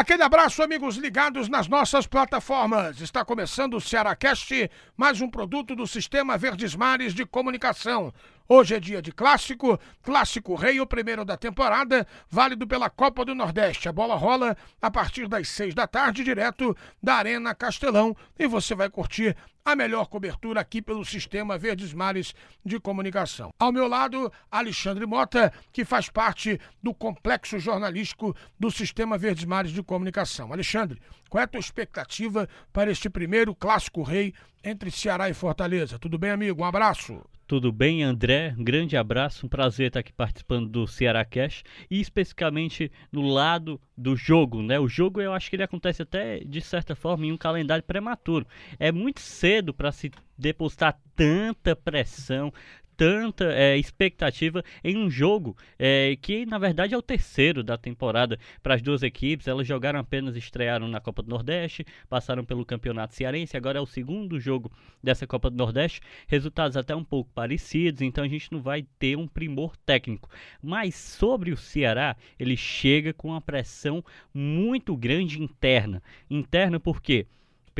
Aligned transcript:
Aquele 0.00 0.22
abraço, 0.22 0.62
amigos 0.62 0.96
ligados 0.96 1.46
nas 1.46 1.68
nossas 1.68 2.06
plataformas. 2.06 3.02
Está 3.02 3.22
começando 3.22 3.74
o 3.74 3.80
Cearacast, 3.82 4.70
mais 4.96 5.20
um 5.20 5.28
produto 5.28 5.76
do 5.76 5.86
Sistema 5.86 6.38
Verdes 6.38 6.74
Mares 6.74 7.12
de 7.12 7.26
Comunicação. 7.26 8.10
Hoje 8.52 8.74
é 8.74 8.80
dia 8.80 9.00
de 9.00 9.12
clássico, 9.12 9.78
clássico 10.02 10.56
rei, 10.56 10.80
o 10.80 10.86
primeiro 10.86 11.24
da 11.24 11.36
temporada, 11.36 12.04
válido 12.28 12.66
pela 12.66 12.90
Copa 12.90 13.24
do 13.24 13.32
Nordeste. 13.32 13.88
A 13.88 13.92
bola 13.92 14.16
rola 14.16 14.56
a 14.82 14.90
partir 14.90 15.28
das 15.28 15.48
seis 15.48 15.72
da 15.72 15.86
tarde, 15.86 16.24
direto 16.24 16.76
da 17.00 17.14
Arena 17.14 17.54
Castelão, 17.54 18.12
e 18.36 18.48
você 18.48 18.74
vai 18.74 18.90
curtir 18.90 19.36
a 19.64 19.76
melhor 19.76 20.06
cobertura 20.06 20.60
aqui 20.60 20.82
pelo 20.82 21.04
Sistema 21.04 21.56
Verdes 21.56 21.94
Mares 21.94 22.34
de 22.64 22.80
Comunicação. 22.80 23.50
Ao 23.56 23.70
meu 23.70 23.86
lado, 23.86 24.32
Alexandre 24.50 25.06
Mota, 25.06 25.52
que 25.72 25.84
faz 25.84 26.08
parte 26.08 26.60
do 26.82 26.92
complexo 26.92 27.56
jornalístico 27.56 28.34
do 28.58 28.68
Sistema 28.68 29.16
Verdes 29.16 29.44
Mares 29.44 29.70
de 29.70 29.80
Comunicação. 29.80 30.52
Alexandre, 30.52 31.00
qual 31.28 31.40
é 31.40 31.44
a 31.44 31.46
tua 31.46 31.60
expectativa 31.60 32.48
para 32.72 32.90
este 32.90 33.08
primeiro 33.08 33.54
clássico 33.54 34.02
rei 34.02 34.34
entre 34.64 34.90
Ceará 34.90 35.30
e 35.30 35.34
Fortaleza? 35.34 36.00
Tudo 36.00 36.18
bem, 36.18 36.32
amigo? 36.32 36.62
Um 36.62 36.66
abraço. 36.66 37.22
Tudo 37.50 37.72
bem, 37.72 38.04
André? 38.04 38.54
Um 38.56 38.62
grande 38.62 38.96
abraço, 38.96 39.44
um 39.44 39.48
prazer 39.48 39.88
estar 39.88 39.98
aqui 39.98 40.12
participando 40.12 40.68
do 40.68 40.86
Ceará 40.86 41.24
Cash 41.24 41.64
e 41.90 42.00
especificamente 42.00 42.92
no 43.10 43.22
lado 43.22 43.80
do 43.98 44.14
jogo, 44.14 44.62
né? 44.62 44.78
O 44.78 44.86
jogo 44.86 45.20
eu 45.20 45.32
acho 45.32 45.50
que 45.50 45.56
ele 45.56 45.64
acontece 45.64 46.00
até 46.00 46.38
de 46.38 46.60
certa 46.60 46.94
forma 46.94 47.26
em 47.26 47.32
um 47.32 47.36
calendário 47.36 47.82
prematuro. 47.82 48.46
É 48.78 48.92
muito 48.92 49.18
cedo 49.18 49.74
para 49.74 49.90
se 49.90 50.12
depositar 50.38 50.96
tanta 51.16 51.74
pressão, 51.74 52.52
tanta 53.00 53.50
é, 53.54 53.78
expectativa 53.78 54.62
em 54.84 54.98
um 54.98 55.08
jogo 55.08 55.56
é, 55.78 56.18
que 56.20 56.44
na 56.44 56.58
verdade 56.58 56.92
é 56.92 56.98
o 56.98 57.00
terceiro 57.00 57.64
da 57.64 57.78
temporada 57.78 58.38
para 58.62 58.74
as 58.74 58.82
duas 58.82 59.02
equipes. 59.02 59.48
Elas 59.48 59.66
jogaram 59.66 59.98
apenas, 59.98 60.36
estrearam 60.36 60.86
na 60.86 61.00
Copa 61.00 61.22
do 61.22 61.30
Nordeste, 61.30 61.82
passaram 62.10 62.44
pelo 62.44 62.62
Campeonato 62.62 63.14
Cearense, 63.14 63.56
agora 63.56 63.78
é 63.78 63.80
o 63.80 63.86
segundo 63.86 64.38
jogo 64.38 64.70
dessa 65.02 65.26
Copa 65.26 65.48
do 65.48 65.56
Nordeste. 65.56 66.02
Resultados 66.26 66.76
até 66.76 66.94
um 66.94 67.02
pouco 67.02 67.30
parecidos, 67.32 68.02
então 68.02 68.22
a 68.22 68.28
gente 68.28 68.52
não 68.52 68.60
vai 68.60 68.84
ter 68.98 69.16
um 69.16 69.26
primor 69.26 69.78
técnico. 69.78 70.28
Mas 70.62 70.94
sobre 70.94 71.52
o 71.52 71.56
Ceará, 71.56 72.14
ele 72.38 72.54
chega 72.54 73.14
com 73.14 73.28
uma 73.28 73.40
pressão 73.40 74.04
muito 74.34 74.94
grande 74.94 75.42
interna. 75.42 76.02
Interna 76.28 76.78
por 76.78 77.00
quê? 77.00 77.26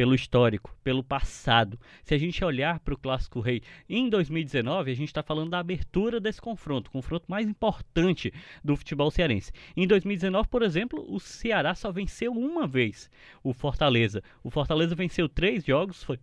Pelo 0.01 0.15
histórico, 0.15 0.75
pelo 0.83 1.05
passado. 1.05 1.79
Se 2.03 2.15
a 2.15 2.19
gente 2.19 2.43
olhar 2.43 2.81
para 2.81 2.95
o 2.95 2.97
Clássico 2.97 3.39
Rei 3.39 3.61
em 3.87 4.09
2019, 4.09 4.91
a 4.91 4.95
gente 4.95 5.09
está 5.09 5.23
falando 5.23 5.51
da 5.51 5.59
abertura 5.59 6.19
desse 6.19 6.41
confronto, 6.41 6.89
o 6.89 6.91
confronto 6.91 7.27
mais 7.29 7.47
importante 7.47 8.33
do 8.65 8.75
futebol 8.75 9.11
cearense. 9.11 9.53
Em 9.77 9.87
2019, 9.87 10.49
por 10.49 10.63
exemplo, 10.63 11.05
o 11.07 11.21
Ceará 11.21 11.75
só 11.75 11.93
venceu 11.93 12.33
uma 12.33 12.67
vez 12.67 13.11
o 13.45 13.53
Fortaleza. 13.53 14.23
O 14.43 14.49
Fortaleza 14.49 14.95
venceu 14.95 15.29
três 15.29 15.67
jogos, 15.67 16.03
foi 16.03 16.19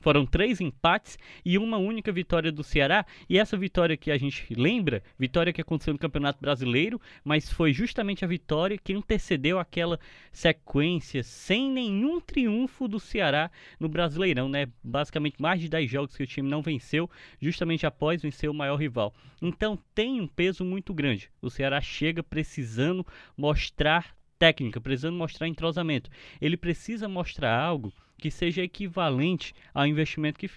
foram 0.00 0.26
três 0.26 0.60
empates 0.60 1.18
e 1.44 1.58
uma 1.58 1.76
única 1.76 2.12
vitória 2.12 2.52
do 2.52 2.62
Ceará. 2.62 3.04
E 3.28 3.38
essa 3.38 3.56
vitória 3.56 3.96
que 3.96 4.10
a 4.10 4.18
gente 4.18 4.54
lembra, 4.54 5.02
vitória 5.18 5.52
que 5.52 5.60
aconteceu 5.60 5.92
no 5.92 5.98
Campeonato 5.98 6.40
Brasileiro, 6.40 7.00
mas 7.24 7.50
foi 7.50 7.72
justamente 7.72 8.24
a 8.24 8.28
vitória 8.28 8.78
que 8.78 8.92
antecedeu 8.92 9.58
aquela 9.58 9.98
sequência 10.32 11.22
sem 11.22 11.70
nenhum 11.70 12.20
triunfo 12.20 12.86
do 12.88 13.00
Ceará 13.00 13.50
no 13.80 13.88
Brasileirão, 13.88 14.48
né? 14.48 14.68
Basicamente 14.82 15.40
mais 15.40 15.60
de 15.60 15.68
10 15.68 15.90
jogos 15.90 16.16
que 16.16 16.22
o 16.22 16.26
time 16.26 16.48
não 16.48 16.62
venceu, 16.62 17.10
justamente 17.40 17.86
após 17.86 18.22
vencer 18.22 18.48
o 18.48 18.54
maior 18.54 18.76
rival. 18.76 19.14
Então 19.40 19.78
tem 19.94 20.20
um 20.20 20.26
peso 20.26 20.64
muito 20.64 20.94
grande. 20.94 21.30
O 21.40 21.50
Ceará 21.50 21.80
chega 21.80 22.22
precisando 22.22 23.06
mostrar 23.36 24.16
técnica, 24.38 24.80
precisando 24.80 25.16
mostrar 25.16 25.48
entrosamento. 25.48 26.10
Ele 26.40 26.56
precisa 26.56 27.08
mostrar 27.08 27.58
algo 27.58 27.92
que 28.18 28.30
seja 28.30 28.62
equivalente 28.62 29.54
ao 29.74 29.86
investimento 29.86 30.38
que 30.38 30.50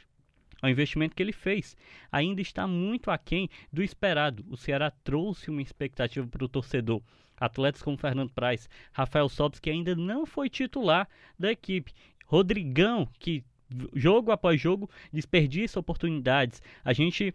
ao 0.61 0.69
investimento 0.69 1.15
que 1.15 1.23
ele 1.23 1.31
fez. 1.31 1.75
Ainda 2.11 2.41
está 2.41 2.67
muito 2.67 3.09
aquém 3.09 3.49
do 3.71 3.81
esperado. 3.81 4.45
O 4.49 4.57
Ceará 4.57 4.91
trouxe 4.91 5.49
uma 5.49 5.61
expectativa 5.61 6.27
para 6.27 6.43
o 6.43 6.49
torcedor. 6.49 7.01
Atletas 7.39 7.81
como 7.81 7.97
Fernando 7.97 8.33
Praz, 8.33 8.69
Rafael 8.91 9.29
Sobis, 9.29 9.61
que 9.61 9.69
ainda 9.69 9.95
não 9.95 10.25
foi 10.25 10.49
titular 10.49 11.07
da 11.37 11.49
equipe. 11.49 11.93
Rodrigão, 12.25 13.07
que 13.17 13.43
jogo 13.93 14.31
após 14.31 14.59
jogo 14.59 14.89
desperdiça 15.13 15.79
oportunidades. 15.79 16.61
A 16.83 16.91
gente 16.91 17.33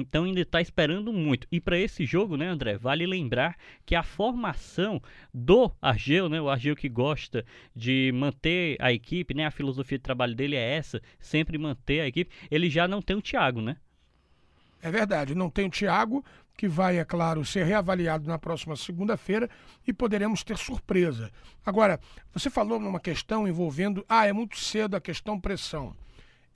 então 0.00 0.24
ainda 0.24 0.40
está 0.40 0.60
esperando 0.60 1.12
muito. 1.12 1.46
E 1.50 1.60
para 1.60 1.78
esse 1.78 2.04
jogo, 2.04 2.36
né, 2.36 2.46
André, 2.46 2.76
vale 2.76 3.06
lembrar 3.06 3.56
que 3.84 3.94
a 3.94 4.02
formação 4.02 5.00
do 5.32 5.70
Argel, 5.80 6.28
né, 6.28 6.40
o 6.40 6.48
Argel 6.48 6.76
que 6.76 6.88
gosta 6.88 7.44
de 7.74 8.12
manter 8.14 8.76
a 8.80 8.92
equipe, 8.92 9.34
né, 9.34 9.46
a 9.46 9.50
filosofia 9.50 9.98
de 9.98 10.02
trabalho 10.02 10.34
dele 10.34 10.56
é 10.56 10.76
essa, 10.76 11.00
sempre 11.18 11.58
manter 11.58 12.00
a 12.00 12.06
equipe. 12.06 12.34
Ele 12.50 12.68
já 12.68 12.86
não 12.86 13.00
tem 13.00 13.16
o 13.16 13.22
Thiago, 13.22 13.60
né? 13.60 13.76
É 14.82 14.90
verdade, 14.90 15.34
não 15.34 15.50
tem 15.50 15.66
o 15.66 15.70
Thiago, 15.70 16.24
que 16.56 16.68
vai, 16.68 16.98
é 16.98 17.04
claro, 17.04 17.44
ser 17.44 17.64
reavaliado 17.64 18.26
na 18.26 18.38
próxima 18.38 18.76
segunda-feira 18.76 19.48
e 19.86 19.92
poderemos 19.92 20.42
ter 20.42 20.56
surpresa. 20.56 21.30
Agora, 21.64 22.00
você 22.32 22.48
falou 22.48 22.80
numa 22.80 23.00
questão 23.00 23.46
envolvendo, 23.46 24.04
ah, 24.08 24.26
é 24.26 24.32
muito 24.32 24.58
cedo 24.58 24.94
a 24.94 25.00
questão 25.00 25.40
pressão. 25.40 25.94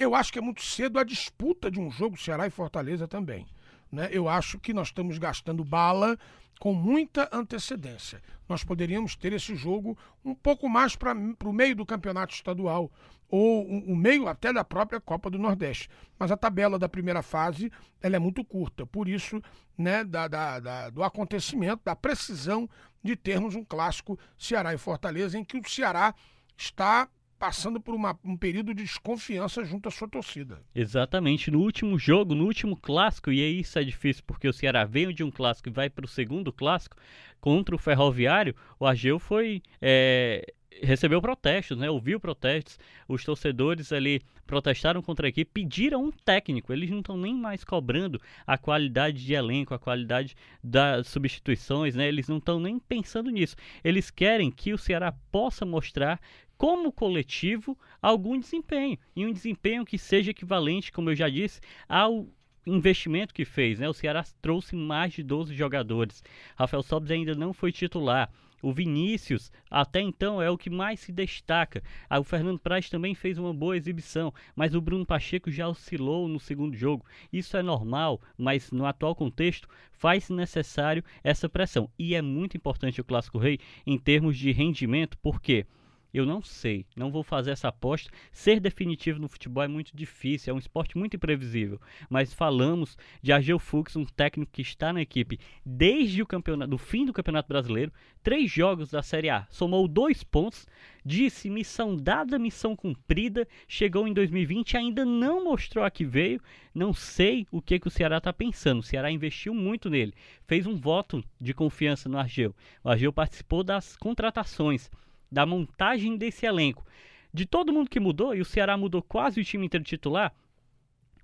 Eu 0.00 0.14
acho 0.14 0.32
que 0.32 0.38
é 0.38 0.42
muito 0.42 0.62
cedo 0.62 0.98
a 0.98 1.04
disputa 1.04 1.70
de 1.70 1.78
um 1.78 1.90
jogo 1.90 2.16
Ceará 2.16 2.46
e 2.46 2.50
Fortaleza 2.50 3.06
também. 3.06 3.46
Né? 3.92 4.08
Eu 4.10 4.30
acho 4.30 4.58
que 4.58 4.72
nós 4.72 4.88
estamos 4.88 5.18
gastando 5.18 5.62
bala 5.62 6.18
com 6.58 6.72
muita 6.72 7.28
antecedência. 7.30 8.22
Nós 8.48 8.64
poderíamos 8.64 9.14
ter 9.14 9.34
esse 9.34 9.54
jogo 9.54 9.98
um 10.24 10.34
pouco 10.34 10.70
mais 10.70 10.96
para 10.96 11.12
o 11.12 11.52
meio 11.52 11.76
do 11.76 11.84
campeonato 11.84 12.32
estadual 12.32 12.90
ou 13.28 13.62
o 13.62 13.70
um, 13.70 13.92
um 13.92 13.94
meio 13.96 14.26
até 14.26 14.50
da 14.54 14.64
própria 14.64 15.02
Copa 15.02 15.28
do 15.28 15.38
Nordeste. 15.38 15.90
Mas 16.18 16.32
a 16.32 16.36
tabela 16.36 16.78
da 16.78 16.88
primeira 16.88 17.20
fase 17.20 17.70
ela 18.00 18.16
é 18.16 18.18
muito 18.18 18.42
curta, 18.42 18.86
por 18.86 19.06
isso 19.06 19.42
né, 19.76 20.02
da, 20.02 20.26
da, 20.26 20.60
da, 20.60 20.88
do 20.88 21.02
acontecimento, 21.02 21.82
da 21.84 21.94
precisão 21.94 22.66
de 23.04 23.14
termos 23.16 23.54
um 23.54 23.62
clássico 23.62 24.18
Ceará 24.38 24.72
e 24.72 24.78
Fortaleza, 24.78 25.38
em 25.38 25.44
que 25.44 25.58
o 25.58 25.68
Ceará 25.68 26.14
está 26.56 27.06
passando 27.40 27.80
por 27.80 27.94
uma, 27.94 28.20
um 28.22 28.36
período 28.36 28.74
de 28.74 28.82
desconfiança 28.82 29.64
junto 29.64 29.88
à 29.88 29.90
sua 29.90 30.06
torcida. 30.06 30.62
Exatamente. 30.74 31.50
No 31.50 31.60
último 31.60 31.98
jogo, 31.98 32.34
no 32.34 32.44
último 32.44 32.76
clássico, 32.76 33.32
e 33.32 33.42
aí 33.42 33.60
isso 33.60 33.78
é 33.78 33.82
difícil 33.82 34.22
porque 34.26 34.46
o 34.46 34.52
Ceará 34.52 34.84
veio 34.84 35.10
de 35.10 35.24
um 35.24 35.30
clássico 35.30 35.70
e 35.70 35.72
vai 35.72 35.88
para 35.88 36.04
o 36.04 36.08
segundo 36.08 36.52
clássico 36.52 36.98
contra 37.40 37.74
o 37.74 37.78
Ferroviário, 37.78 38.54
o 38.78 38.84
Argeu 38.84 39.18
foi. 39.18 39.62
É, 39.80 40.52
recebeu 40.82 41.20
protestos, 41.20 41.78
né? 41.78 41.90
Ouviu 41.90 42.20
protestos. 42.20 42.78
Os 43.08 43.24
torcedores 43.24 43.90
ali 43.90 44.20
protestaram 44.46 45.00
contra 45.00 45.26
a 45.26 45.30
equipe, 45.30 45.50
pediram 45.50 46.04
um 46.04 46.10
técnico. 46.10 46.72
Eles 46.72 46.90
não 46.90 46.98
estão 46.98 47.16
nem 47.16 47.34
mais 47.34 47.64
cobrando 47.64 48.20
a 48.46 48.58
qualidade 48.58 49.24
de 49.24 49.32
elenco, 49.32 49.72
a 49.72 49.78
qualidade 49.78 50.36
das 50.62 51.08
substituições, 51.08 51.94
né? 51.94 52.06
Eles 52.06 52.28
não 52.28 52.36
estão 52.36 52.60
nem 52.60 52.78
pensando 52.78 53.30
nisso. 53.30 53.56
Eles 53.82 54.10
querem 54.10 54.50
que 54.50 54.74
o 54.74 54.78
Ceará 54.78 55.12
possa 55.32 55.64
mostrar 55.64 56.20
como 56.60 56.92
coletivo 56.92 57.74
algum 58.02 58.38
desempenho 58.38 58.98
e 59.16 59.24
um 59.24 59.32
desempenho 59.32 59.82
que 59.82 59.96
seja 59.96 60.30
equivalente, 60.30 60.92
como 60.92 61.08
eu 61.08 61.16
já 61.16 61.26
disse, 61.26 61.58
ao 61.88 62.28
investimento 62.66 63.32
que 63.32 63.46
fez, 63.46 63.78
né? 63.80 63.88
O 63.88 63.94
Ceará 63.94 64.22
trouxe 64.42 64.76
mais 64.76 65.14
de 65.14 65.22
12 65.22 65.54
jogadores. 65.54 66.22
Rafael 66.54 66.82
Sobis 66.82 67.12
ainda 67.12 67.34
não 67.34 67.54
foi 67.54 67.72
titular. 67.72 68.30
O 68.60 68.74
Vinícius, 68.74 69.50
até 69.70 70.02
então, 70.02 70.42
é 70.42 70.50
o 70.50 70.58
que 70.58 70.68
mais 70.68 71.00
se 71.00 71.10
destaca. 71.10 71.82
Ah, 72.10 72.20
o 72.20 72.24
Fernando 72.24 72.58
Praz 72.58 72.90
também 72.90 73.14
fez 73.14 73.38
uma 73.38 73.54
boa 73.54 73.74
exibição, 73.74 74.30
mas 74.54 74.74
o 74.74 74.82
Bruno 74.82 75.06
Pacheco 75.06 75.50
já 75.50 75.66
oscilou 75.66 76.28
no 76.28 76.38
segundo 76.38 76.76
jogo. 76.76 77.06
Isso 77.32 77.56
é 77.56 77.62
normal, 77.62 78.20
mas 78.36 78.70
no 78.70 78.84
atual 78.84 79.14
contexto 79.14 79.66
faz 79.92 80.28
necessário 80.28 81.02
essa 81.24 81.48
pressão. 81.48 81.88
E 81.98 82.14
é 82.14 82.20
muito 82.20 82.54
importante 82.54 83.00
o 83.00 83.04
Clássico 83.04 83.38
Rei 83.38 83.58
em 83.86 83.96
termos 83.96 84.36
de 84.36 84.52
rendimento, 84.52 85.16
porque 85.22 85.64
quê? 85.64 85.66
Eu 86.12 86.26
não 86.26 86.42
sei, 86.42 86.84
não 86.96 87.10
vou 87.10 87.22
fazer 87.22 87.52
essa 87.52 87.68
aposta. 87.68 88.10
Ser 88.32 88.58
definitivo 88.58 89.20
no 89.20 89.28
futebol 89.28 89.62
é 89.62 89.68
muito 89.68 89.96
difícil, 89.96 90.50
é 90.50 90.54
um 90.54 90.58
esporte 90.58 90.98
muito 90.98 91.16
imprevisível. 91.16 91.80
Mas 92.08 92.32
falamos 92.32 92.98
de 93.22 93.32
Argel 93.32 93.58
Fux, 93.58 93.94
um 93.94 94.04
técnico 94.04 94.52
que 94.52 94.62
está 94.62 94.92
na 94.92 95.00
equipe 95.00 95.38
desde 95.64 96.22
o 96.22 96.26
campeonato, 96.26 96.70
do 96.70 96.78
fim 96.78 97.04
do 97.04 97.12
Campeonato 97.12 97.48
Brasileiro, 97.48 97.92
três 98.22 98.50
jogos 98.50 98.90
da 98.90 99.02
Série 99.02 99.30
A, 99.30 99.46
somou 99.50 99.86
dois 99.86 100.24
pontos, 100.24 100.66
disse 101.04 101.48
missão 101.48 101.96
dada, 101.96 102.38
missão 102.38 102.74
cumprida, 102.74 103.46
chegou 103.68 104.06
em 104.06 104.12
2020 104.12 104.76
ainda 104.76 105.04
não 105.04 105.44
mostrou 105.44 105.84
a 105.84 105.90
que 105.90 106.04
veio. 106.04 106.40
Não 106.74 106.92
sei 106.92 107.46
o 107.50 107.60
que, 107.60 107.78
que 107.78 107.88
o 107.88 107.90
Ceará 107.90 108.18
está 108.18 108.32
pensando. 108.32 108.80
O 108.80 108.82
Ceará 108.82 109.10
investiu 109.10 109.54
muito 109.54 109.90
nele, 109.90 110.14
fez 110.46 110.66
um 110.66 110.76
voto 110.76 111.22
de 111.40 111.52
confiança 111.52 112.08
no 112.08 112.18
Argel. 112.18 112.54
O 112.84 112.88
Argel 112.88 113.12
participou 113.12 113.62
das 113.62 113.96
contratações 113.96 114.90
da 115.30 115.46
montagem 115.46 116.16
desse 116.16 116.46
elenco. 116.46 116.84
De 117.32 117.46
todo 117.46 117.72
mundo 117.72 117.88
que 117.88 118.00
mudou, 118.00 118.34
e 118.34 118.40
o 118.40 118.44
Ceará 118.44 118.76
mudou 118.76 119.02
quase 119.02 119.40
o 119.40 119.44
time 119.44 119.66
inteiro 119.66 119.84
titular, 119.84 120.34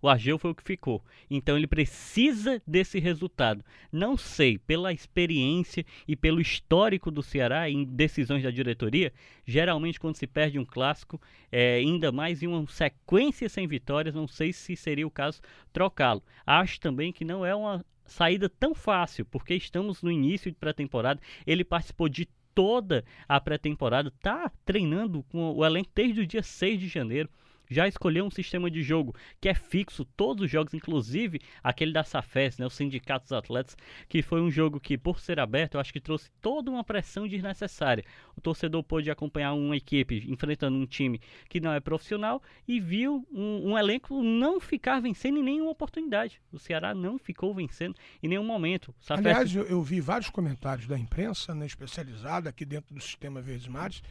O 0.01 0.09
Argel 0.09 0.39
foi 0.39 0.51
o 0.51 0.55
que 0.55 0.63
ficou. 0.63 1.03
Então 1.29 1.57
ele 1.57 1.67
precisa 1.67 2.63
desse 2.67 2.99
resultado. 2.99 3.65
Não 3.91 4.17
sei, 4.17 4.59
pela 4.59 4.93
experiência 4.93 5.85
e 6.07 6.15
pelo 6.15 6.41
histórico 6.41 7.11
do 7.11 7.23
Ceará 7.23 7.69
em 7.69 7.85
decisões 7.85 8.43
da 8.43 8.51
diretoria, 8.51 9.13
geralmente 9.45 9.99
quando 9.99 10.17
se 10.17 10.27
perde 10.27 10.59
um 10.59 10.65
clássico, 10.65 11.21
é, 11.51 11.77
ainda 11.77 12.13
mais 12.13 12.43
em 12.43 12.47
uma 12.47 12.67
sequência 12.69 13.49
sem 13.49 13.67
vitórias, 13.67 14.15
não 14.15 14.29
sei 14.29 14.53
se 14.53 14.77
seria 14.77 15.07
o 15.07 15.11
caso 15.11 15.41
trocá-lo. 15.73 16.23
Acho 16.47 16.79
também 16.81 17.13
que 17.13 17.25
não 17.25 17.45
é 17.45 17.55
uma 17.55 17.85
saída 18.05 18.49
tão 18.49 18.75
fácil, 18.75 19.25
porque 19.25 19.55
estamos 19.55 20.03
no 20.03 20.13
início 20.13 20.51
de 20.51 20.57
pré-temporada. 20.57 21.21
Ele 21.47 21.65
participou 21.65 22.09
de 22.09 22.29
toda 22.57 23.05
a 23.29 23.39
pré-temporada, 23.39 24.09
está 24.09 24.51
treinando 24.65 25.23
com 25.25 25.53
o 25.53 25.65
elenco 25.65 25.91
desde 25.95 26.23
o 26.23 26.27
dia 26.27 26.43
6 26.43 26.81
de 26.81 26.89
janeiro 26.89 27.29
já 27.69 27.87
escolheu 27.89 28.25
um 28.25 28.31
sistema 28.31 28.71
de 28.71 28.83
jogo 28.83 29.15
que 29.41 29.49
é 29.49 29.55
fixo, 29.55 30.05
todos 30.05 30.45
os 30.45 30.51
jogos, 30.51 30.75
inclusive 30.75 31.41
aquele 31.63 31.93
da 31.93 32.05
Safes, 32.05 32.59
né, 32.59 32.67
o 32.67 32.71
Sindicato 32.71 33.25
dos 33.25 33.33
Atletas, 33.33 33.77
que 34.09 34.23
foi 34.23 34.41
um 34.41 34.51
jogo 34.51 34.81
que, 34.81 34.97
por 34.97 35.21
ser 35.21 35.41
aberto, 35.41 35.75
eu 35.75 35.81
acho 35.81 35.93
que 35.93 36.01
trouxe 36.01 36.31
toda 36.41 36.71
uma 36.71 36.85
pressão 36.85 37.27
desnecessária. 37.27 38.05
O 38.37 38.41
torcedor 38.41 38.83
pôde 38.83 39.11
acompanhar 39.11 39.55
uma 39.55 39.77
equipe 39.77 40.25
enfrentando 40.29 40.77
um 40.77 40.87
time 40.87 41.21
que 41.49 41.61
não 41.61 41.73
é 41.73 41.81
profissional 41.81 42.43
e 42.67 42.81
viu 42.81 43.27
um, 43.33 43.71
um 43.71 43.79
elenco 43.79 44.23
não 44.23 44.61
ficar 44.61 45.01
vencendo 45.01 45.39
em 45.39 45.43
nenhuma 45.43 45.71
oportunidade. 45.71 46.41
O 46.53 46.59
Ceará 46.59 46.95
não 46.95 47.19
ficou 47.19 47.55
vencendo 47.55 47.97
em 48.23 48.29
nenhum 48.29 48.45
momento. 48.45 48.95
Safes... 49.01 49.27
Aliás, 49.27 49.55
eu, 49.55 49.65
eu, 49.65 49.83
vi 49.83 50.01
vários 50.01 50.31
comentários 50.31 50.87
da 50.87 50.99
imprensa 50.99 51.55
né, 51.55 51.67
especializada 51.67 52.51
aqui 52.51 52.65
dentro 52.65 52.95
do 52.95 53.01
sistema 53.01 53.41
Verdes 53.41 53.69
Mares 53.69 54.03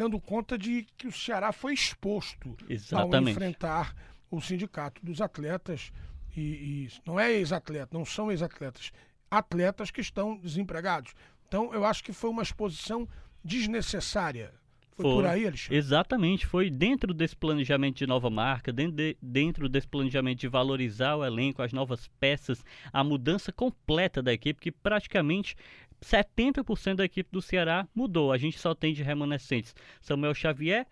dando 0.00 0.18
conta 0.18 0.56
de 0.56 0.86
que 0.96 1.06
o 1.06 1.12
Ceará 1.12 1.52
foi 1.52 1.74
exposto 1.74 2.56
Exatamente. 2.66 3.16
ao 3.16 3.28
enfrentar 3.28 3.94
o 4.30 4.40
sindicato 4.40 5.04
dos 5.04 5.20
atletas 5.20 5.92
e, 6.34 6.40
e 6.40 6.88
não 7.04 7.20
é 7.20 7.30
ex-atleta, 7.30 7.98
não 7.98 8.06
são 8.06 8.30
ex-atletas, 8.30 8.92
atletas 9.30 9.90
que 9.90 10.00
estão 10.00 10.38
desempregados. 10.38 11.12
Então 11.46 11.74
eu 11.74 11.84
acho 11.84 12.02
que 12.02 12.14
foi 12.14 12.30
uma 12.30 12.42
exposição 12.42 13.06
desnecessária. 13.44 14.54
Foi, 14.92 15.04
foi, 15.04 15.14
por 15.16 15.26
aí, 15.26 15.46
Alexandre? 15.46 15.76
Exatamente, 15.76 16.46
foi 16.46 16.70
dentro 16.70 17.12
desse 17.12 17.36
planejamento 17.36 17.98
de 17.98 18.06
nova 18.06 18.30
marca, 18.30 18.72
dentro, 18.72 18.96
de, 18.96 19.18
dentro 19.20 19.68
desse 19.68 19.86
planejamento 19.86 20.40
de 20.40 20.48
valorizar 20.48 21.16
o 21.16 21.24
elenco, 21.24 21.60
as 21.60 21.74
novas 21.74 22.08
peças, 22.18 22.64
a 22.90 23.04
mudança 23.04 23.52
completa 23.52 24.22
da 24.22 24.32
equipe, 24.32 24.60
que 24.60 24.72
praticamente 24.72 25.54
70% 26.00 26.96
da 26.96 27.04
equipe 27.04 27.30
do 27.30 27.42
Ceará 27.42 27.86
mudou. 27.94 28.32
A 28.32 28.38
gente 28.38 28.58
só 28.58 28.74
tem 28.74 28.92
de 28.92 29.02
remanescentes 29.02 29.74
Samuel 30.00 30.34
Xavier, 30.34 30.86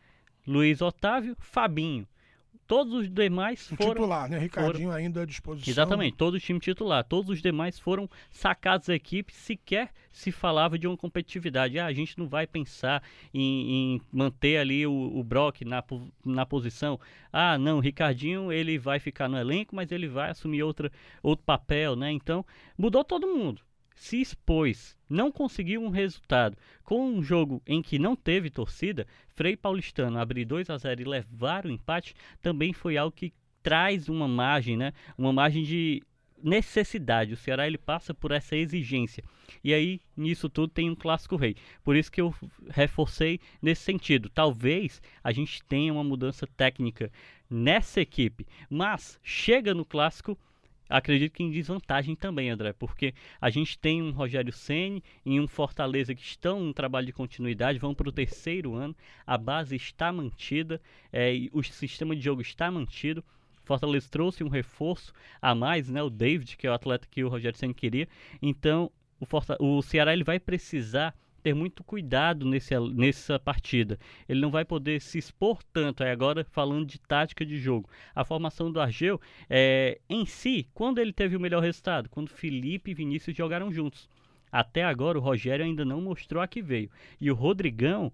Luiz 0.47 0.81
Otávio, 0.81 1.37
Fabinho. 1.39 2.07
Todos 2.67 2.93
os 2.93 3.11
demais 3.11 3.73
o 3.73 3.77
foram. 3.77 3.95
titular, 3.95 4.29
né? 4.29 4.39
Ricardinho 4.39 4.89
foram... 4.91 4.93
ainda 4.93 5.23
à 5.23 5.25
disposição. 5.25 5.73
Exatamente, 5.73 6.19
todo 6.19 6.35
o 6.35 6.39
time 6.39 6.61
titular. 6.61 7.03
Todos 7.03 7.31
os 7.31 7.41
demais 7.41 7.79
foram 7.79 8.11
sacados 8.31 8.89
da 8.89 8.95
equipe, 8.95 9.33
sequer 9.33 9.91
se 10.13 10.31
falava 10.31 10.79
de 10.79 10.87
uma 10.87 10.95
competitividade. 10.95 11.79
Ah, 11.79 11.87
a 11.87 11.93
gente 11.95 12.19
não 12.19 12.29
vai 12.29 12.47
pensar 12.47 13.03
em, 13.33 13.95
em 13.95 14.01
manter 14.13 14.59
ali 14.59 14.87
o, 14.87 14.93
o, 14.93 15.25
Brock 15.25 15.63
na, 15.63 15.83
na 16.23 16.45
posição. 16.45 17.01
Ah, 17.33 17.57
não, 17.57 17.79
o 17.79 17.81
Ricardinho 17.81 18.53
ele 18.53 18.79
vai 18.79 19.01
ficar 19.01 19.29
no 19.29 19.39
elenco, 19.39 19.75
mas 19.75 19.91
ele 19.91 20.07
vai 20.07 20.29
assumir 20.29 20.63
outra, 20.63 20.93
outro 21.23 21.47
papel, 21.47 21.97
né? 21.97 22.13
Então, 22.13 22.45
mudou 22.77 23.03
todo 23.03 23.27
mundo 23.27 23.63
se 23.99 24.21
expôs, 24.21 24.97
não 25.09 25.31
conseguiu 25.31 25.83
um 25.83 25.91
resultado. 25.91 26.56
Com 26.85 27.05
um 27.05 27.21
jogo 27.21 27.61
em 27.67 27.83
que 27.83 27.99
não 27.99 28.15
teve 28.15 28.49
torcida, 28.49 29.06
Frei 29.35 29.56
Paulistano 29.56 30.19
abrir 30.19 30.45
2 30.45 30.71
a 30.71 30.79
0 30.79 31.03
e 31.03 31.05
levar 31.05 31.67
o 31.67 31.71
empate 31.71 32.15
também 32.41 32.73
foi 32.73 32.97
algo 32.97 33.15
que 33.15 33.33
traz 33.61 34.09
uma 34.09 34.29
margem, 34.29 34.77
né? 34.77 34.93
Uma 35.19 35.33
margem 35.33 35.65
de 35.65 36.00
necessidade. 36.41 37.33
O 37.33 37.37
Ceará 37.37 37.67
ele 37.67 37.77
passa 37.77 38.15
por 38.15 38.31
essa 38.31 38.55
exigência. 38.55 39.25
E 39.65 39.75
aí, 39.75 40.00
nisso 40.17 40.49
tudo, 40.49 40.73
tem 40.73 40.89
um 40.89 40.95
clássico 40.95 41.35
rei. 41.35 41.56
Por 41.83 41.97
isso 41.97 42.12
que 42.12 42.21
eu 42.21 42.33
reforcei 42.71 43.41
nesse 43.61 43.83
sentido. 43.83 44.31
Talvez 44.31 45.03
a 45.25 45.33
gente 45.33 45.61
tenha 45.65 45.93
uma 45.93 46.05
mudança 46.05 46.47
técnica 46.47 47.11
nessa 47.50 48.00
equipe, 48.00 48.47
mas 48.71 49.19
chega 49.25 49.75
no 49.75 49.85
clássico 49.85 50.39
acredito 50.88 51.32
que 51.32 51.43
em 51.43 51.50
desvantagem 51.50 52.14
também, 52.14 52.50
André, 52.50 52.73
porque 52.73 53.14
a 53.40 53.50
gente 53.50 53.79
tem 53.79 54.02
um 54.02 54.11
Rogério 54.11 54.52
Ceni 54.52 55.02
e 55.25 55.38
um 55.40 55.46
Fortaleza 55.46 56.14
que 56.14 56.23
estão 56.23 56.69
em 56.69 56.73
trabalho 56.73 57.06
de 57.06 57.12
continuidade, 57.12 57.79
vão 57.79 57.94
para 57.94 58.08
o 58.08 58.12
terceiro 58.12 58.75
ano, 58.75 58.96
a 59.26 59.37
base 59.37 59.76
está 59.76 60.12
mantida, 60.12 60.81
é, 61.12 61.32
o 61.52 61.62
sistema 61.62 62.14
de 62.14 62.23
jogo 62.23 62.40
está 62.40 62.70
mantido. 62.70 63.25
Fortaleza 63.64 64.08
trouxe 64.11 64.43
um 64.43 64.49
reforço 64.49 65.12
a 65.43 65.55
mais, 65.55 65.90
né? 65.90 66.02
O 66.02 66.08
David, 66.08 66.56
que 66.56 66.67
é 66.67 66.70
o 66.70 66.75
atleta 66.75 67.06
que 67.11 67.23
o 67.23 67.29
Rogério 67.29 67.58
Ceni 67.58 67.75
queria. 67.75 68.08
Então, 68.40 68.90
o, 69.20 69.26
Forta 69.26 69.56
o 69.61 69.82
Ceará 69.82 70.12
ele 70.12 70.25
vai 70.25 70.40
precisar 70.40 71.14
ter 71.43 71.55
muito 71.55 71.82
cuidado 71.85 72.46
nesse, 72.46 72.79
nessa 72.94 73.38
partida. 73.38 73.99
Ele 74.29 74.40
não 74.40 74.50
vai 74.50 74.64
poder 74.64 75.00
se 75.00 75.19
expor 75.19 75.62
tanto. 75.73 76.02
Aí 76.02 76.11
agora 76.11 76.44
falando 76.44 76.87
de 76.87 77.00
tática 77.00 77.44
de 77.44 77.58
jogo. 77.58 77.88
A 78.14 78.25
formação 78.25 78.70
do 78.70 78.81
Argel, 78.81 79.20
é, 79.49 79.99
em 80.08 80.26
si, 80.26 80.69
quando 80.75 80.99
ele 80.99 81.12
teve 81.12 81.37
o 81.37 81.40
melhor 81.40 81.62
resultado? 81.62 82.08
Quando 82.08 82.31
Felipe 82.31 82.90
e 82.90 82.94
Vinícius 82.94 83.37
jogaram 83.37 83.73
juntos. 83.73 84.08
Até 84.50 84.82
agora 84.82 85.19
o 85.19 85.23
Rogério 85.23 85.64
ainda 85.64 85.85
não 85.85 86.00
mostrou 86.00 86.43
a 86.43 86.49
que 86.49 86.62
veio. 86.62 86.90
E 87.20 87.31
o 87.31 87.35
Rodrigão, 87.35 88.12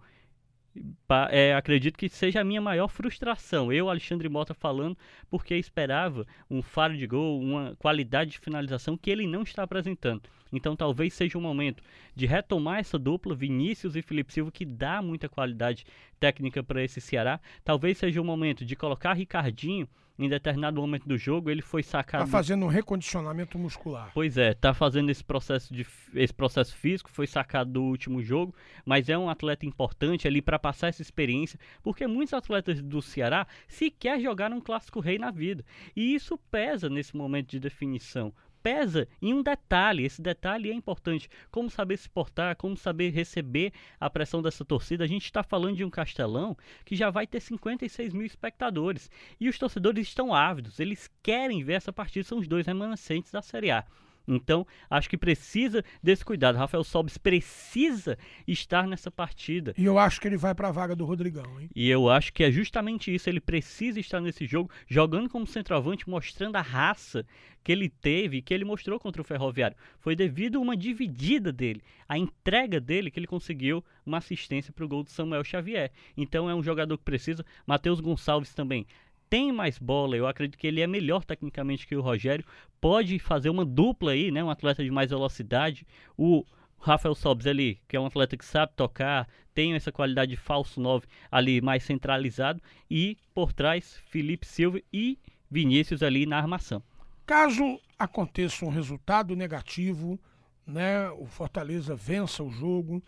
é, 1.30 1.54
acredito 1.54 1.96
que 1.96 2.08
seja 2.08 2.40
a 2.40 2.44
minha 2.44 2.60
maior 2.60 2.88
frustração. 2.88 3.72
Eu, 3.72 3.88
Alexandre 3.88 4.28
Mota, 4.28 4.54
falando 4.54 4.96
porque 5.30 5.54
esperava 5.56 6.26
um 6.50 6.62
faro 6.62 6.96
de 6.96 7.06
gol, 7.06 7.40
uma 7.40 7.76
qualidade 7.76 8.32
de 8.32 8.38
finalização 8.38 8.96
que 8.96 9.10
ele 9.10 9.26
não 9.26 9.42
está 9.42 9.62
apresentando. 9.62 10.22
Então, 10.52 10.76
talvez 10.76 11.12
seja 11.14 11.36
o 11.36 11.40
momento 11.40 11.82
de 12.14 12.26
retomar 12.26 12.78
essa 12.78 12.98
dupla, 12.98 13.34
Vinícius 13.34 13.96
e 13.96 14.02
Felipe 14.02 14.32
Silva, 14.32 14.52
que 14.52 14.64
dá 14.64 15.02
muita 15.02 15.28
qualidade 15.28 15.84
técnica 16.14 16.62
para 16.62 16.82
esse 16.82 17.00
Ceará. 17.00 17.40
Talvez 17.64 17.98
seja 17.98 18.20
o 18.20 18.24
momento 18.24 18.64
de 18.64 18.76
colocar 18.76 19.12
Ricardinho 19.14 19.88
em 20.18 20.28
determinado 20.28 20.80
momento 20.80 21.08
do 21.08 21.18
jogo 21.18 21.50
ele 21.50 21.62
foi 21.62 21.82
sacado. 21.82 22.24
Está 22.24 22.38
fazendo 22.38 22.64
um 22.64 22.68
recondicionamento 22.68 23.58
muscular. 23.58 24.10
Pois 24.14 24.38
é, 24.38 24.52
está 24.52 24.72
fazendo 24.72 25.10
esse 25.10 25.24
processo 25.24 25.74
de 25.74 25.86
esse 26.14 26.32
processo 26.32 26.76
físico, 26.76 27.10
foi 27.10 27.26
sacado 27.26 27.72
do 27.72 27.82
último 27.82 28.22
jogo, 28.22 28.54
mas 28.84 29.08
é 29.08 29.18
um 29.18 29.28
atleta 29.28 29.66
importante 29.66 30.28
ali 30.28 30.40
para 30.40 30.58
passar 30.58 30.88
essa 30.88 31.02
experiência, 31.02 31.58
porque 31.82 32.06
muitos 32.06 32.32
atletas 32.32 32.80
do 32.80 33.02
Ceará 33.02 33.46
sequer 33.66 34.20
jogaram 34.20 34.58
um 34.58 34.60
clássico 34.60 35.00
rei 35.00 35.18
na 35.18 35.30
vida. 35.30 35.64
E 35.96 36.14
isso 36.14 36.38
pesa 36.50 36.88
nesse 36.88 37.16
momento 37.16 37.48
de 37.48 37.58
definição 37.58 38.32
pesa 38.64 39.06
em 39.20 39.34
um 39.34 39.42
detalhe. 39.42 40.04
Esse 40.04 40.22
detalhe 40.22 40.70
é 40.70 40.74
importante. 40.74 41.28
Como 41.50 41.68
saber 41.68 41.98
se 41.98 42.08
portar, 42.08 42.56
como 42.56 42.74
saber 42.78 43.10
receber 43.10 43.74
a 44.00 44.08
pressão 44.08 44.40
dessa 44.40 44.64
torcida. 44.64 45.04
A 45.04 45.06
gente 45.06 45.26
está 45.26 45.42
falando 45.42 45.76
de 45.76 45.84
um 45.84 45.90
Castelão 45.90 46.56
que 46.82 46.96
já 46.96 47.10
vai 47.10 47.26
ter 47.26 47.40
56 47.40 48.14
mil 48.14 48.24
espectadores. 48.24 49.10
E 49.38 49.50
os 49.50 49.58
torcedores 49.58 50.08
estão 50.08 50.32
ávidos, 50.32 50.80
eles 50.80 51.10
querem 51.22 51.62
ver 51.62 51.74
essa 51.74 51.92
partida. 51.92 52.26
São 52.26 52.38
os 52.38 52.48
dois 52.48 52.66
remanescentes 52.66 53.30
da 53.30 53.42
Série 53.42 53.70
A. 53.70 53.84
Então, 54.26 54.66
acho 54.88 55.08
que 55.08 55.16
precisa 55.16 55.84
desse 56.02 56.24
cuidado. 56.24 56.56
Rafael 56.56 56.84
Sobis 56.84 57.18
precisa 57.18 58.18
estar 58.46 58.86
nessa 58.86 59.10
partida. 59.10 59.74
E 59.76 59.84
eu 59.84 59.98
acho 59.98 60.20
que 60.20 60.26
ele 60.26 60.36
vai 60.36 60.54
para 60.54 60.68
a 60.68 60.72
vaga 60.72 60.96
do 60.96 61.04
Rodrigão, 61.04 61.60
hein? 61.60 61.68
E 61.74 61.88
eu 61.88 62.08
acho 62.08 62.32
que 62.32 62.42
é 62.42 62.50
justamente 62.50 63.14
isso. 63.14 63.28
Ele 63.28 63.40
precisa 63.40 64.00
estar 64.00 64.20
nesse 64.20 64.46
jogo, 64.46 64.70
jogando 64.86 65.28
como 65.28 65.46
centroavante, 65.46 66.08
mostrando 66.08 66.56
a 66.56 66.62
raça 66.62 67.24
que 67.62 67.72
ele 67.72 67.88
teve, 67.88 68.42
que 68.42 68.52
ele 68.52 68.64
mostrou 68.64 69.00
contra 69.00 69.22
o 69.22 69.24
Ferroviário. 69.24 69.76
Foi 69.98 70.14
devido 70.14 70.58
a 70.58 70.60
uma 70.60 70.76
dividida 70.76 71.50
dele, 71.50 71.82
a 72.06 72.18
entrega 72.18 72.78
dele 72.78 73.10
que 73.10 73.18
ele 73.18 73.26
conseguiu 73.26 73.82
uma 74.04 74.18
assistência 74.18 74.72
para 74.72 74.84
o 74.84 74.88
gol 74.88 75.02
do 75.02 75.10
Samuel 75.10 75.42
Xavier. 75.42 75.90
Então 76.16 76.48
é 76.48 76.54
um 76.54 76.62
jogador 76.62 76.98
que 76.98 77.04
precisa. 77.04 77.44
Matheus 77.66 78.00
Gonçalves 78.00 78.54
também 78.54 78.86
tem 79.34 79.50
mais 79.50 79.80
bola, 79.80 80.16
eu 80.16 80.28
acredito 80.28 80.56
que 80.56 80.64
ele 80.64 80.80
é 80.80 80.86
melhor 80.86 81.24
tecnicamente 81.24 81.88
que 81.88 81.96
o 81.96 82.00
Rogério, 82.00 82.44
pode 82.80 83.18
fazer 83.18 83.50
uma 83.50 83.64
dupla 83.64 84.12
aí, 84.12 84.30
né, 84.30 84.44
um 84.44 84.48
atleta 84.48 84.84
de 84.84 84.92
mais 84.92 85.10
velocidade. 85.10 85.84
O 86.16 86.44
Rafael 86.78 87.16
Sobes 87.16 87.44
ali, 87.44 87.80
que 87.88 87.96
é 87.96 88.00
um 88.00 88.06
atleta 88.06 88.36
que 88.36 88.44
sabe 88.44 88.74
tocar, 88.76 89.28
tem 89.52 89.74
essa 89.74 89.90
qualidade 89.90 90.30
de 90.30 90.36
falso 90.36 90.80
9 90.80 91.08
ali 91.32 91.60
mais 91.60 91.82
centralizado 91.82 92.62
e 92.88 93.18
por 93.34 93.52
trás 93.52 94.00
Felipe 94.06 94.46
Silva 94.46 94.80
e 94.92 95.18
Vinícius 95.50 96.04
ali 96.04 96.26
na 96.26 96.36
armação. 96.36 96.80
Caso 97.26 97.80
aconteça 97.98 98.64
um 98.64 98.70
resultado 98.70 99.34
negativo, 99.34 100.16
né, 100.64 101.10
o 101.10 101.26
Fortaleza 101.26 101.96
vença 101.96 102.40
o 102.44 102.52
jogo, 102.52 103.02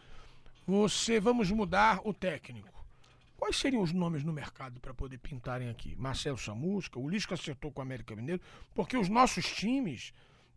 você 0.66 1.20
vamos 1.20 1.52
mudar 1.52 2.00
o 2.02 2.12
técnico. 2.12 2.75
Quais 3.36 3.56
seriam 3.56 3.82
os 3.82 3.92
nomes 3.92 4.24
no 4.24 4.32
mercado 4.32 4.80
para 4.80 4.94
poder 4.94 5.18
pintarem 5.18 5.68
aqui? 5.68 5.94
Marcelo 5.96 6.38
Samusca, 6.38 6.98
o 6.98 7.08
Lisca 7.08 7.34
acertou 7.34 7.70
com 7.70 7.80
o 7.80 7.82
América 7.82 8.16
Mineiro, 8.16 8.40
porque 8.74 8.96
os 8.96 9.08
nossos 9.08 9.44
times 9.44 10.12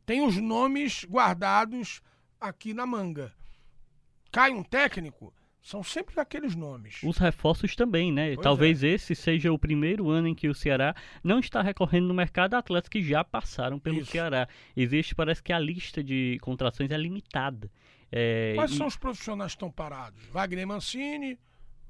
têm 0.06 0.26
os 0.26 0.38
nomes 0.38 1.06
guardados 1.06 2.02
aqui 2.40 2.74
na 2.74 2.86
manga. 2.86 3.34
Cai 4.32 4.52
um 4.52 4.64
técnico, 4.64 5.34
São 5.62 5.84
sempre 5.84 6.18
aqueles 6.20 6.56
nomes. 6.56 7.02
Os 7.04 7.18
reforços 7.18 7.76
também, 7.76 8.14
né? 8.14 8.34
Pois 8.34 8.44
Talvez 8.44 8.82
é. 8.82 8.88
esse 8.88 9.14
seja 9.14 9.52
o 9.52 9.60
primeiro 9.60 10.10
ano 10.10 10.30
em 10.30 10.34
que 10.34 10.48
o 10.48 10.56
Ceará 10.56 10.96
não 11.22 11.40
está 11.40 11.62
recorrendo 11.62 12.08
no 12.08 12.14
mercado 12.14 12.54
a 12.54 12.60
atletas 12.60 12.88
que 12.88 13.04
já 13.04 13.26
passaram 13.26 13.78
pelo 13.78 14.00
Isso. 14.00 14.12
Ceará. 14.12 14.48
Existe, 14.76 15.14
parece 15.14 15.44
que 15.44 15.52
a 15.52 15.60
lista 15.60 16.02
de 16.02 16.38
contratações 16.42 16.90
é 16.92 16.98
limitada. 16.98 17.70
É, 18.10 18.54
Quais 18.56 18.72
e 18.72 18.78
são 18.78 18.88
os 18.88 18.96
profissionais 18.96 19.52
que 19.52 19.58
estão 19.58 19.70
parados? 19.70 20.24
Wagner 20.32 20.66
Mancini, 20.66 21.38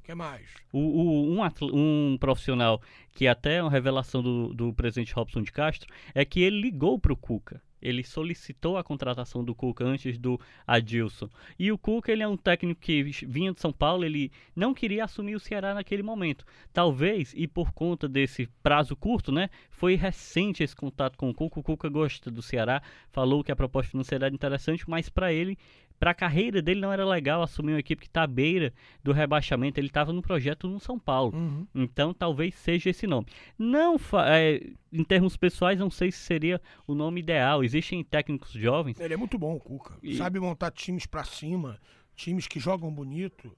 que 0.09 0.15
mais? 0.15 0.49
o- 0.73 0.79
o- 0.79 1.31
um, 1.35 1.43
atl- 1.43 1.69
um 1.73 2.17
profissional 2.19 2.81
que 3.13 3.27
até 3.27 3.55
é 3.57 3.61
uma 3.61 3.69
revelação 3.71 4.23
do, 4.23 4.53
do 4.53 4.73
presidente 4.73 5.13
Robson 5.13 5.41
de 5.41 5.51
Castro 5.51 5.91
é 6.15 6.25
que 6.25 6.41
ele 6.41 6.59
ligou 6.61 6.97
para 6.97 7.13
o 7.13 7.17
Cuca. 7.17 7.61
Ele 7.81 8.03
solicitou 8.03 8.75
a 8.75 8.83
contratação 8.83 9.41
do 9.41 9.55
Cuca 9.55 9.85
antes 9.85 10.17
do 10.17 10.37
Adilson. 10.67 11.29
E 11.57 11.71
o 11.71 11.77
Cuca, 11.77 12.11
ele 12.11 12.21
é 12.21 12.27
um 12.27 12.35
técnico 12.35 12.81
que 12.81 13.01
vinha 13.03 13.53
de 13.53 13.61
São 13.61 13.71
Paulo, 13.71 14.03
ele 14.03 14.31
não 14.53 14.73
queria 14.73 15.05
assumir 15.05 15.35
o 15.35 15.39
Ceará 15.39 15.73
naquele 15.73 16.03
momento. 16.03 16.43
Talvez, 16.73 17.33
e 17.37 17.47
por 17.47 17.71
conta 17.71 18.05
desse 18.07 18.47
prazo 18.61 18.97
curto, 18.97 19.31
né? 19.31 19.49
Foi 19.69 19.95
recente 19.95 20.61
esse 20.61 20.75
contato 20.75 21.17
com 21.17 21.29
o 21.29 21.33
Cuca. 21.33 21.59
O 21.59 21.63
Cuca 21.63 21.87
gosta 21.87 22.29
do 22.29 22.41
Ceará, 22.41 22.81
falou 23.11 23.43
que 23.45 23.51
a 23.51 23.55
proposta 23.55 23.91
financeira 23.91 24.25
era 24.25 24.35
interessante, 24.35 24.83
mas 24.89 25.07
para 25.07 25.31
ele, 25.31 25.57
para 26.00 26.12
a 26.12 26.13
carreira 26.13 26.62
dele 26.62 26.79
não 26.79 26.91
era 26.94 27.06
legal 27.06 27.41
assumir 27.44 27.74
uma 27.74 27.79
equipe 27.79 28.01
que 28.01 28.08
está 28.08 28.24
à 28.24 28.27
beira 28.27 28.74
do 29.03 29.12
rebaixamento. 29.12 29.79
Ele 29.79 29.88
estava 29.88 30.13
no 30.13 30.22
projeto 30.22 30.68
no 30.68 30.79
São 30.79 30.98
Paulo. 30.98 31.36
Uhum. 31.36 31.68
Então 31.75 32.13
talvez 32.13 32.56
seja 32.56 32.89
esse 32.89 33.06
nome. 33.06 33.27
Não 33.58 33.98
é, 34.25 34.62
em 34.91 35.03
termos 35.03 35.36
pessoais, 35.36 35.77
não 35.79 35.89
sei 35.89 36.12
se 36.12 36.20
seria 36.20 36.62
o 36.88 36.96
nome 36.96 37.20
ideal. 37.20 37.63
Existem 37.63 38.03
técnicos 38.03 38.51
jovens. 38.51 39.00
Ele 39.00 39.13
é 39.13 39.18
muito 39.18 39.38
bom, 39.38 39.56
o 39.56 39.60
Cuca. 39.60 39.96
E- 40.01 40.15
Sabe 40.15 40.39
montar 40.39 40.72
times 40.72 41.06
pra 41.06 41.24
cima, 41.24 41.77
times 42.15 42.48
que 42.48 42.60
jogam 42.60 42.91
bonito, 42.91 43.51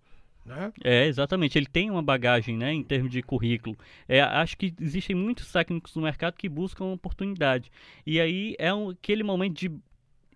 né? 0.46 0.74
É, 0.84 1.06
exatamente. 1.06 1.58
Ele 1.58 1.68
tem 1.68 1.92
uma 1.92 2.02
bagagem, 2.02 2.58
né, 2.58 2.74
em 2.74 2.84
termos 2.84 3.12
de 3.12 3.22
currículo. 3.22 3.78
É, 4.08 4.22
acho 4.22 4.58
que 4.58 4.74
existem 4.82 5.16
muitos 5.16 5.52
técnicos 5.52 5.96
no 5.96 6.02
mercado 6.02 6.36
que 6.36 6.50
buscam 6.50 6.86
uma 6.86 6.94
oportunidade. 6.96 7.72
E 8.06 8.20
aí 8.20 8.56
é 8.58 8.74
um, 8.74 8.90
aquele 8.90 9.22
momento 9.24 9.56
de, 9.60 9.72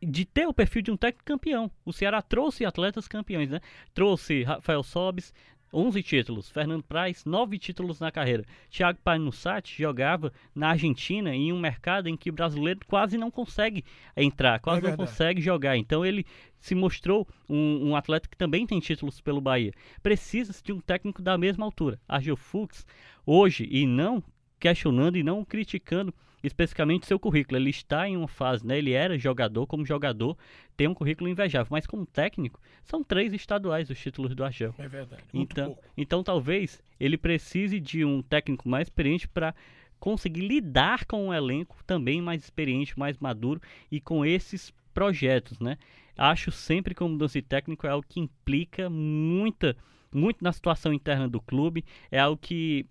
de 0.05 0.25
ter 0.25 0.47
o 0.47 0.53
perfil 0.53 0.81
de 0.81 0.91
um 0.91 0.97
técnico 0.97 1.25
campeão. 1.25 1.69
O 1.83 1.91
Ceará 1.91 2.21
trouxe 2.21 2.65
atletas 2.65 3.07
campeões, 3.07 3.49
né? 3.49 3.59
Trouxe 3.93 4.43
Rafael 4.43 4.83
Sobis, 4.83 5.33
11 5.73 6.01
títulos. 6.01 6.49
Fernando 6.49 6.83
Praz, 6.83 7.25
9 7.25 7.59
títulos 7.59 7.99
na 7.99 8.11
carreira. 8.11 8.45
Thiago 8.69 8.99
Panussati 9.03 9.77
jogava 9.77 10.31
na 10.53 10.69
Argentina 10.69 11.35
em 11.35 11.51
um 11.51 11.59
mercado 11.59 12.07
em 12.07 12.15
que 12.15 12.29
o 12.29 12.33
brasileiro 12.33 12.79
quase 12.87 13.17
não 13.17 13.29
consegue 13.29 13.83
entrar, 14.15 14.59
quase 14.59 14.81
não 14.81 14.89
verdade. 14.89 15.09
consegue 15.09 15.41
jogar. 15.41 15.75
Então 15.75 16.05
ele 16.05 16.25
se 16.59 16.73
mostrou 16.73 17.27
um, 17.49 17.89
um 17.89 17.95
atleta 17.95 18.29
que 18.29 18.37
também 18.37 18.65
tem 18.65 18.79
títulos 18.79 19.19
pelo 19.19 19.41
Bahia. 19.41 19.73
Precisa-se 20.01 20.63
de 20.63 20.71
um 20.71 20.79
técnico 20.79 21.21
da 21.21 21.37
mesma 21.37 21.65
altura. 21.65 21.99
Argel 22.07 22.37
Fux, 22.37 22.85
hoje, 23.25 23.67
e 23.69 23.85
não 23.85 24.23
questionando 24.57 25.17
e 25.17 25.23
não 25.23 25.43
criticando 25.43 26.13
especificamente 26.45 27.05
seu 27.05 27.19
currículo. 27.19 27.57
Ele 27.57 27.69
está 27.69 28.07
em 28.07 28.15
uma 28.17 28.27
fase, 28.27 28.65
né? 28.65 28.77
Ele 28.77 28.91
era 28.91 29.17
jogador, 29.17 29.65
como 29.67 29.85
jogador, 29.85 30.37
tem 30.77 30.87
um 30.87 30.93
currículo 30.93 31.29
invejável, 31.29 31.67
mas 31.71 31.87
como 31.87 32.05
técnico, 32.05 32.59
são 32.83 33.03
três 33.03 33.33
estaduais 33.33 33.89
os 33.89 33.99
títulos 33.99 34.35
do 34.35 34.43
Argel. 34.43 34.73
É 34.77 34.87
verdade. 34.87 35.23
Muito 35.33 35.51
Então, 35.53 35.65
pouco. 35.67 35.83
então 35.97 36.23
talvez 36.23 36.81
ele 36.99 37.17
precise 37.17 37.79
de 37.79 38.05
um 38.05 38.21
técnico 38.21 38.67
mais 38.69 38.87
experiente 38.87 39.27
para 39.27 39.53
conseguir 39.99 40.41
lidar 40.41 41.05
com 41.05 41.27
um 41.27 41.33
elenco 41.33 41.77
também 41.85 42.21
mais 42.21 42.43
experiente, 42.43 42.97
mais 42.97 43.17
maduro 43.17 43.61
e 43.91 43.99
com 43.99 44.25
esses 44.25 44.73
projetos, 44.93 45.59
né? 45.59 45.77
Acho 46.17 46.51
sempre 46.51 46.93
que 46.95 47.03
uma 47.03 47.09
mudança 47.09 47.39
de 47.41 47.47
técnico 47.47 47.85
é 47.85 47.89
algo 47.89 48.05
que 48.07 48.19
implica 48.19 48.89
muita, 48.89 49.75
muito 50.13 50.43
na 50.43 50.53
situação 50.53 50.93
interna 50.93 51.27
do 51.27 51.41
clube, 51.41 51.83
é 52.09 52.19
algo 52.19 52.37
que 52.37 52.85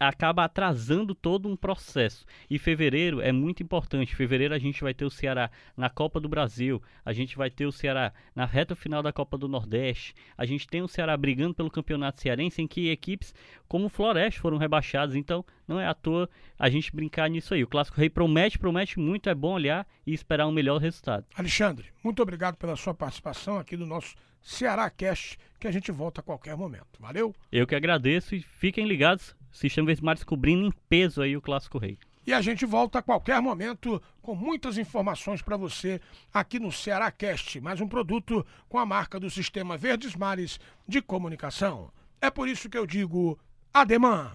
acaba 0.00 0.44
atrasando 0.44 1.14
todo 1.14 1.46
um 1.46 1.54
processo. 1.54 2.24
E 2.48 2.58
fevereiro 2.58 3.20
é 3.20 3.30
muito 3.30 3.62
importante. 3.62 4.16
Fevereiro 4.16 4.54
a 4.54 4.58
gente 4.58 4.82
vai 4.82 4.94
ter 4.94 5.04
o 5.04 5.10
Ceará 5.10 5.50
na 5.76 5.90
Copa 5.90 6.18
do 6.18 6.28
Brasil, 6.28 6.82
a 7.04 7.12
gente 7.12 7.36
vai 7.36 7.50
ter 7.50 7.66
o 7.66 7.72
Ceará 7.72 8.12
na 8.34 8.46
reta 8.46 8.74
final 8.74 9.02
da 9.02 9.12
Copa 9.12 9.36
do 9.36 9.46
Nordeste, 9.46 10.14
a 10.38 10.46
gente 10.46 10.66
tem 10.66 10.80
o 10.80 10.88
Ceará 10.88 11.14
brigando 11.16 11.54
pelo 11.54 11.70
Campeonato 11.70 12.20
Cearense 12.20 12.62
em 12.62 12.66
que 12.66 12.88
equipes 12.88 13.34
como 13.68 13.86
o 13.86 13.90
Floresta 13.90 14.40
foram 14.40 14.56
rebaixadas, 14.56 15.14
então 15.14 15.44
não 15.68 15.78
é 15.78 15.86
à 15.86 15.94
toa 15.94 16.28
a 16.58 16.70
gente 16.70 16.94
brincar 16.94 17.28
nisso 17.28 17.52
aí. 17.52 17.62
O 17.62 17.68
Clássico 17.68 17.98
Rei 17.98 18.08
promete, 18.08 18.58
promete 18.58 18.98
muito, 18.98 19.28
é 19.28 19.34
bom 19.34 19.52
olhar 19.52 19.86
e 20.06 20.14
esperar 20.14 20.46
um 20.46 20.52
melhor 20.52 20.80
resultado. 20.80 21.26
Alexandre, 21.34 21.86
muito 22.02 22.22
obrigado 22.22 22.56
pela 22.56 22.74
sua 22.74 22.94
participação 22.94 23.58
aqui 23.58 23.76
no 23.76 23.86
nosso 23.86 24.14
Ceará 24.42 24.88
Cast, 24.88 25.38
que 25.58 25.68
a 25.68 25.70
gente 25.70 25.92
volta 25.92 26.20
a 26.20 26.24
qualquer 26.24 26.56
momento. 26.56 26.98
Valeu? 26.98 27.34
Eu 27.52 27.66
que 27.66 27.74
agradeço 27.74 28.34
e 28.34 28.40
fiquem 28.40 28.86
ligados, 28.86 29.36
Sistema 29.52 29.86
Vesmares 29.86 30.24
cobrindo 30.24 30.66
em 30.66 30.72
peso 30.88 31.22
aí 31.22 31.36
o 31.36 31.40
Clássico 31.40 31.78
Rei. 31.78 31.98
E 32.26 32.32
a 32.32 32.40
gente 32.40 32.66
volta 32.66 32.98
a 32.98 33.02
qualquer 33.02 33.40
momento 33.40 34.00
com 34.20 34.34
muitas 34.34 34.76
informações 34.78 35.42
para 35.42 35.56
você 35.56 36.00
aqui 36.32 36.58
no 36.58 36.70
Ceará 36.70 37.10
Cast, 37.10 37.60
mais 37.60 37.80
um 37.80 37.88
produto 37.88 38.46
com 38.68 38.78
a 38.78 38.86
marca 38.86 39.18
do 39.18 39.30
Sistema 39.30 39.76
Verdes 39.76 40.14
Mares 40.14 40.60
de 40.86 41.00
Comunicação. 41.00 41.90
É 42.20 42.30
por 42.30 42.46
isso 42.48 42.68
que 42.68 42.76
eu 42.76 42.86
digo 42.86 43.38
ademã. 43.72 44.32